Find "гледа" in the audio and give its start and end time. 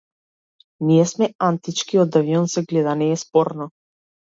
2.75-3.01